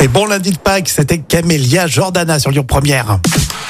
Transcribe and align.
Et 0.00 0.08
bon 0.08 0.26
lundi 0.26 0.50
de 0.50 0.58
Pâques, 0.58 0.88
c'était 0.88 1.18
Camélia 1.18 1.86
Jordana 1.86 2.38
sur 2.38 2.50
Lyon 2.50 2.64
Première. 2.66 3.18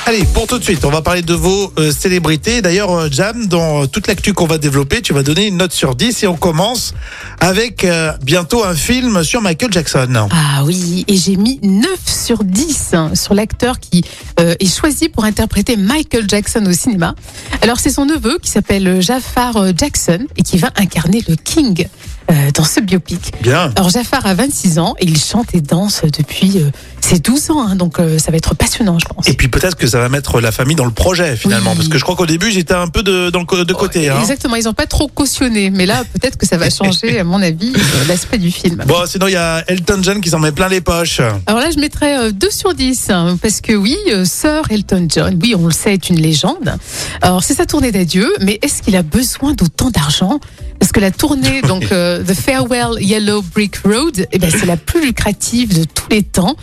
Allez, 0.06 0.24
pour 0.34 0.46
tout 0.46 0.58
de 0.58 0.64
suite, 0.64 0.84
on 0.84 0.90
va 0.90 1.00
parler 1.00 1.22
de 1.22 1.32
vos 1.32 1.72
euh, 1.78 1.90
célébrités. 1.90 2.60
D'ailleurs, 2.60 2.90
euh, 2.90 3.08
Jam, 3.10 3.46
dans 3.46 3.84
euh, 3.84 3.86
toute 3.86 4.06
l'actu 4.06 4.34
qu'on 4.34 4.46
va 4.46 4.58
développer, 4.58 5.00
tu 5.00 5.14
vas 5.14 5.22
donner 5.22 5.46
une 5.46 5.56
note 5.56 5.72
sur 5.72 5.94
10 5.94 6.24
et 6.24 6.26
on 6.26 6.36
commence 6.36 6.92
avec 7.40 7.84
euh, 7.84 8.12
bientôt 8.22 8.64
un 8.64 8.74
film 8.74 9.24
sur 9.24 9.40
Michael 9.40 9.72
Jackson. 9.72 10.28
Ah 10.30 10.62
oui, 10.66 11.06
et 11.08 11.16
j'ai 11.16 11.36
mis 11.36 11.58
9 11.62 11.88
sur 12.04 12.44
10 12.44 12.90
hein, 12.92 13.10
sur 13.14 13.32
l'acteur 13.32 13.80
qui 13.80 14.04
est 14.36 14.66
choisi 14.66 15.08
pour 15.08 15.24
interpréter 15.24 15.76
Michael 15.76 16.28
Jackson 16.28 16.66
au 16.66 16.72
cinéma. 16.72 17.14
Alors 17.62 17.80
c'est 17.80 17.90
son 17.90 18.04
neveu 18.04 18.38
qui 18.42 18.50
s'appelle 18.50 19.00
Jafar 19.00 19.54
Jackson 19.74 20.26
et 20.36 20.42
qui 20.42 20.58
va 20.58 20.70
incarner 20.76 21.22
le 21.28 21.36
King 21.36 21.86
euh, 22.30 22.50
dans 22.54 22.64
ce 22.64 22.80
biopic. 22.80 23.32
Bien. 23.42 23.72
Alors 23.76 23.90
Jafar 23.90 24.24
a 24.26 24.34
26 24.34 24.78
ans 24.78 24.94
et 24.98 25.04
il 25.06 25.18
chante 25.18 25.54
et 25.54 25.60
danse 25.60 26.02
depuis 26.18 26.58
euh, 26.58 26.70
ses 27.00 27.18
12 27.18 27.50
ans, 27.50 27.66
hein, 27.68 27.76
donc 27.76 27.98
euh, 28.00 28.18
ça 28.18 28.30
va 28.30 28.36
être 28.38 28.54
passionnant 28.54 28.98
je 28.98 29.04
pense. 29.06 29.28
Et 29.28 29.34
puis 29.34 29.48
peut-être 29.48 29.76
que 29.76 29.86
ça 29.86 29.98
va 29.98 30.08
mettre 30.08 30.40
la 30.40 30.50
famille 30.52 30.76
dans 30.76 30.86
le 30.86 30.90
projet 30.90 31.36
finalement, 31.36 31.70
Oui. 31.72 31.76
parce 31.76 31.88
que 31.88 31.98
je 31.98 32.02
crois 32.02 32.16
qu'au 32.16 32.26
début 32.26 32.50
j'étais 32.50 32.74
un 32.74 32.88
peu 32.88 33.02
de, 33.02 33.30
dans 33.30 33.40
le 33.40 33.44
co- 33.46 33.64
de 33.64 33.72
côté. 33.74 34.08
hein. 34.08 34.16
Exactement, 34.20 34.56
ils 34.56 34.64
n'ont 34.64 34.72
pas 34.74 34.86
trop 34.86 35.08
cautionné, 35.08 35.70
mais 35.70 35.84
là 35.86 36.02
peut-être 36.14 36.36
que 36.38 36.46
ça 36.46 36.56
va 36.56 36.70
changer, 36.70 37.18
à 37.20 37.24
mon 37.24 37.42
avis, 37.42 37.72
euh, 37.76 38.04
l'aspect 38.08 38.38
du 38.38 38.50
film. 38.50 38.82
Bon, 38.86 39.04
sinon 39.06 39.26
il 39.26 39.32
y 39.32 39.36
a 39.36 39.62
Elton 39.68 39.98
John 40.02 40.20
qui 40.20 40.30
s'en 40.30 40.38
met 40.38 40.52
plein 40.52 40.68
les 40.68 40.80
poches. 40.80 41.20
Alors 41.46 41.60
là, 41.60 41.70
je 41.70 41.78
mettrais 41.78 42.18
euh, 42.18 42.32
2 42.32 42.50
sur 42.50 42.74
10, 42.74 43.10
hein, 43.10 43.36
parce 43.42 43.60
que 43.60 43.72
oui, 43.74 43.96
Sir 44.24 44.62
Elton 44.70 45.06
John, 45.08 45.38
oui, 45.42 45.54
on 45.58 45.66
le 45.66 45.72
sait, 45.72 45.94
est 45.94 46.08
une 46.08 46.20
légende. 46.20 46.76
Alors, 47.20 47.42
c'est 47.44 47.54
sa 47.54 47.66
tournée 47.66 47.92
d'adieu, 47.92 48.32
mais 48.40 48.58
est-ce 48.62 48.82
qu'il 48.82 48.96
a 48.96 49.02
besoin 49.02 49.52
d'autant 49.52 49.90
d'argent 49.90 50.40
Parce 50.84 50.92
que 50.92 51.00
la 51.00 51.12
tournée, 51.12 51.62
donc 51.66 51.92
euh, 51.92 52.22
The 52.22 52.34
Farewell 52.34 53.02
Yellow 53.02 53.40
Brick 53.40 53.78
Road, 53.86 54.26
eh 54.30 54.38
ben, 54.38 54.50
c'est 54.50 54.66
la 54.66 54.76
plus 54.76 55.02
lucrative 55.02 55.74
de 55.74 55.84
tous 55.84 56.10
les 56.10 56.22
temps. 56.22 56.56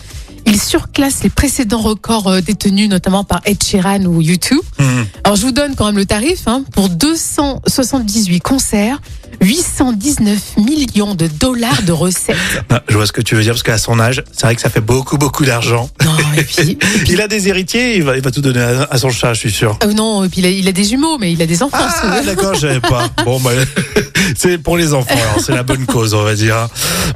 Il 0.45 0.61
surclasse 0.61 1.23
les 1.23 1.31
précédents 1.31 1.81
records 1.81 2.27
euh, 2.27 2.39
détenus 2.39 2.87
notamment 2.87 3.23
par 3.23 3.41
Ed 3.45 3.63
Sheeran 3.63 4.05
ou 4.05 4.21
YouTube. 4.21 4.61
Mhm. 4.77 5.07
Alors 5.23 5.37
je 5.37 5.41
vous 5.41 5.51
donne 5.51 5.73
quand 5.73 5.87
même 5.87 5.97
le 5.97 6.05
tarif 6.05 6.43
hein, 6.45 6.63
pour 6.71 6.89
278 6.89 8.41
concerts, 8.41 9.01
819 9.41 10.57
millions 10.57 11.15
de 11.15 11.27
dollars 11.27 11.81
de 11.83 11.91
recettes. 11.91 12.35
Ah, 12.69 12.81
Je 12.87 12.95
vois 12.95 13.05
ce 13.05 13.11
que 13.11 13.21
tu 13.21 13.35
veux 13.35 13.41
dire, 13.41 13.53
parce 13.53 13.63
qu'à 13.63 13.77
son 13.77 13.99
âge, 13.99 14.23
c'est 14.31 14.43
vrai 14.45 14.55
que 14.55 14.61
ça 14.61 14.69
fait 14.69 14.81
beaucoup, 14.81 15.17
beaucoup 15.17 15.45
d'argent. 15.45 15.89
Non, 16.03 16.11
et 16.37 16.43
puis, 16.43 16.77
Il 17.07 17.21
a 17.21 17.27
des 17.27 17.47
héritiers, 17.47 17.97
il 17.97 18.03
va, 18.03 18.15
il 18.15 18.23
va 18.23 18.31
tout 18.31 18.41
donner 18.41 18.61
à, 18.61 18.87
à 18.89 18.97
son 18.97 19.09
chat, 19.09 19.33
je 19.33 19.39
suis 19.39 19.51
sûr. 19.51 19.77
Euh, 19.83 19.93
non, 19.93 20.23
et 20.23 20.29
puis 20.29 20.41
il 20.41 20.45
a, 20.45 20.49
il 20.49 20.67
a 20.67 20.71
des 20.71 20.83
jumeaux, 20.83 21.17
mais 21.17 21.31
il 21.31 21.41
a 21.41 21.45
des 21.45 21.63
enfants. 21.63 21.77
Ah, 22.03 22.21
d'accord, 22.21 22.53
je 22.53 22.61
savais 22.61 22.79
pas. 22.79 23.09
Bon, 23.25 23.39
bah, 23.39 23.51
c'est 24.37 24.57
pour 24.57 24.77
les 24.77 24.93
enfants, 24.93 25.15
alors 25.15 25.43
c'est 25.43 25.53
la 25.53 25.63
bonne 25.63 25.85
cause, 25.85 26.13
on 26.13 26.23
va 26.23 26.35
dire. 26.35 26.67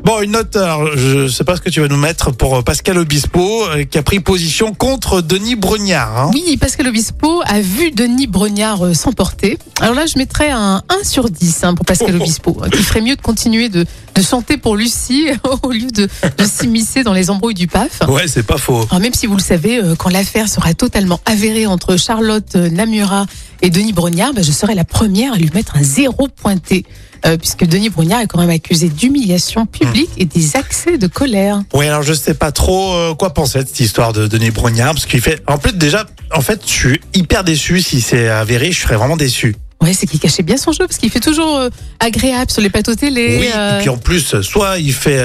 Bon, 0.03 0.21
une 0.21 0.31
note, 0.31 0.55
alors, 0.55 0.87
je 0.97 1.27
sais 1.27 1.43
pas 1.43 1.55
ce 1.55 1.61
que 1.61 1.69
tu 1.69 1.81
vas 1.81 1.87
nous 1.87 1.97
mettre 1.97 2.31
pour 2.31 2.63
Pascal 2.63 2.97
Obispo, 2.97 3.65
euh, 3.67 3.83
qui 3.83 3.97
a 3.97 4.03
pris 4.03 4.19
position 4.19 4.73
contre 4.73 5.21
Denis 5.21 5.55
Brognard. 5.55 6.17
Hein. 6.17 6.31
Oui, 6.33 6.57
Pascal 6.57 6.87
Obispo 6.87 7.41
a 7.45 7.61
vu 7.61 7.91
Denis 7.91 8.27
Brognard 8.27 8.85
euh, 8.85 8.93
s'emporter. 8.93 9.57
Alors 9.79 9.93
là, 9.93 10.05
je 10.05 10.17
mettrais 10.17 10.49
un 10.49 10.81
1 10.89 11.03
sur 11.03 11.29
10 11.29 11.63
hein, 11.63 11.75
pour 11.75 11.85
Pascal 11.85 12.14
Oh. 12.17 12.23
Obispo, 12.23 12.58
hein, 12.63 12.69
qui 12.69 12.81
ferait 12.83 13.02
mieux 13.02 13.16
de 13.16 13.21
continuer 13.21 13.69
de, 13.69 13.85
de 14.16 14.21
chanter 14.21 14.58
pour 14.58 14.75
Lucie 14.75 15.27
au 15.63 15.71
lieu 15.71 15.88
de, 15.88 16.08
de 16.38 16.44
s'immiscer 16.45 17.03
dans 17.03 17.13
les 17.13 17.30
embrouilles 17.30 17.53
du 17.53 17.67
PAF. 17.67 18.02
Ouais, 18.08 18.27
c'est 18.27 18.44
pas 18.44 18.58
faux. 18.58 18.85
Alors 18.89 18.99
même 18.99 19.13
si 19.13 19.27
vous 19.27 19.35
le 19.38 19.41
savez, 19.41 19.77
euh, 19.83 19.95
quand 19.95 20.09
l'affaire 20.09 20.47
sera 20.49 20.73
totalement 20.73 21.19
avérée 21.25 21.66
entre 21.67 21.97
Charlotte 21.97 22.55
euh, 22.55 22.69
Namura 22.69 23.25
et 23.61 23.69
Denis 23.69 23.93
Brognard, 23.93 24.33
ben, 24.33 24.43
je 24.43 24.52
serai 24.52 24.75
la 24.75 24.83
première 24.86 25.33
à 25.33 25.38
lui 25.38 25.49
mettre 25.53 25.75
un 25.77 25.83
zéro 25.83 26.27
pointé. 26.27 26.86
euh, 27.25 27.38
puisque 27.38 27.66
Denis 27.66 27.89
Brognard 27.89 28.21
est 28.21 28.27
quand 28.27 28.39
même 28.39 28.52
accusé 28.52 28.88
d'humiliation 28.88 29.66
publique 29.66 30.11
et 30.17 30.25
des 30.25 30.55
accès 30.58 30.99
de 30.99 31.08
colère. 31.08 31.63
Oui, 31.73 31.88
alors 31.88 32.03
je 32.03 32.13
sais 32.13 32.36
pas 32.36 32.52
trop 32.52 32.93
euh, 32.93 33.16
quoi 33.16 33.33
penser 33.33 33.63
de 33.63 33.67
cette 33.67 33.80
histoire 33.80 34.13
de 34.13 34.27
Denis 34.27 34.52
Brognard, 34.52 34.93
parce 34.93 35.08
qu'il 35.08 35.21
fait. 35.21 35.41
En 35.47 35.58
plus, 35.58 35.73
déjà, 35.73 36.05
en 36.36 36.42
fait, 36.42 36.61
je 36.67 36.71
suis 36.71 37.02
hyper 37.15 37.43
déçu. 37.43 37.82
Si 37.82 38.02
c'est 38.02 38.27
avéré, 38.30 38.71
je 38.71 38.80
serais 38.82 38.95
vraiment 38.97 39.17
déçu. 39.17 39.55
Ouais, 39.85 39.93
c'est 39.93 40.07
qu'il 40.07 40.19
cachait 40.19 40.43
bien 40.43 40.57
son 40.57 40.71
jeu 40.71 40.85
parce 40.87 40.97
qu'il 40.97 41.09
fait 41.11 41.19
toujours 41.19 41.57
euh, 41.57 41.69
agréable 41.99 42.49
sur 42.51 42.61
les 42.61 42.69
plateaux 42.69 42.95
télé. 42.95 43.37
Oui, 43.39 43.47
euh, 43.55 43.77
et 43.77 43.81
puis 43.81 43.89
en 43.89 43.97
plus, 43.97 44.41
soit 44.41 44.79
il 44.79 44.93
fait 44.93 45.23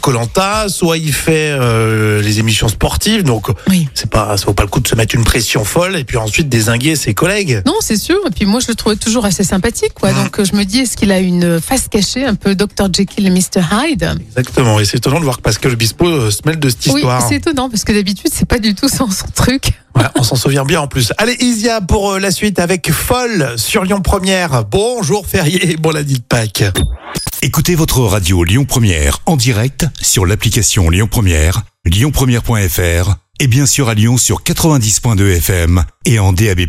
Colanta, 0.00 0.68
soit 0.68 0.96
il 0.98 1.12
fait 1.12 1.50
euh, 1.58 2.20
les 2.22 2.38
émissions 2.40 2.68
sportives, 2.68 3.22
donc 3.22 3.46
Oui. 3.68 3.88
c'est 3.94 4.10
pas, 4.10 4.36
ça 4.36 4.46
vaut 4.46 4.52
pas 4.52 4.62
le 4.64 4.68
coup 4.68 4.80
de 4.80 4.88
se 4.88 4.94
mettre 4.94 5.14
une 5.14 5.24
pression 5.24 5.64
folle 5.64 5.96
et 5.96 6.04
puis 6.04 6.16
ensuite 6.16 6.48
désinguer 6.48 6.96
ses 6.96 7.14
collègues. 7.14 7.62
Non, 7.66 7.74
c'est 7.80 7.96
sûr. 7.96 8.18
Et 8.26 8.30
puis 8.30 8.46
moi, 8.46 8.60
je 8.60 8.68
le 8.68 8.74
trouvais 8.74 8.96
toujours 8.96 9.24
assez 9.24 9.44
sympathique, 9.44 9.92
quoi. 9.94 10.10
Mhm. 10.12 10.24
Donc 10.24 10.40
euh, 10.40 10.44
je 10.44 10.54
me 10.56 10.64
dis, 10.64 10.80
est-ce 10.80 10.96
qu'il 10.96 11.12
a 11.12 11.20
une 11.20 11.60
face 11.60 11.88
cachée, 11.88 12.24
un 12.24 12.34
peu 12.34 12.54
Dr 12.54 12.88
Jekyll 12.92 13.26
et 13.26 13.30
Mr 13.30 13.62
Hyde? 13.72 14.10
Exactement, 14.28 14.80
et 14.80 14.84
c'est 14.84 14.96
étonnant 14.98 15.18
de 15.20 15.24
voir 15.24 15.36
que 15.38 15.42
Pascal 15.42 15.72
Obispo 15.72 16.06
euh, 16.06 16.30
se 16.30 16.40
mêle 16.44 16.58
de 16.58 16.68
cette 16.68 16.86
Oui, 16.86 17.00
histoire. 17.00 17.26
c'est 17.28 17.36
étonnant 17.36 17.68
parce 17.70 17.84
que 17.84 17.92
d'habitude, 17.92 18.30
c'est 18.32 18.48
pas 18.48 18.58
du 18.58 18.74
tout 18.74 18.88
son, 18.88 19.10
son 19.10 19.26
truc. 19.34 19.72
Ouais, 20.00 20.06
on 20.16 20.22
s'en 20.22 20.36
souvient 20.36 20.64
bien 20.64 20.80
en 20.80 20.88
plus. 20.88 21.12
Allez, 21.18 21.36
Isia 21.40 21.80
pour 21.80 22.12
euh, 22.12 22.18
la 22.18 22.30
suite 22.30 22.58
avec 22.58 22.90
Folle 22.90 23.54
sur 23.56 23.84
Lyon 23.84 24.00
Première. 24.00 24.64
Bonjour 24.64 25.26
férié, 25.26 25.76
bon 25.80 25.90
lundi 25.90 26.14
de 26.14 26.22
Pâques. 26.22 26.64
Écoutez 27.42 27.74
votre 27.74 28.00
radio 28.00 28.42
Lyon 28.44 28.64
Première 28.64 29.18
en 29.26 29.36
direct 29.36 29.86
sur 30.00 30.24
l'application 30.26 30.88
Lyon 30.90 31.08
Première, 31.10 31.62
lyonpremière.fr 31.84 33.14
et 33.40 33.46
bien 33.46 33.66
sûr 33.66 33.88
à 33.88 33.94
Lyon 33.94 34.16
sur 34.16 34.42
90.2 34.42 35.36
FM 35.36 35.84
et 36.04 36.18
en 36.18 36.32
DAB+. 36.32 36.60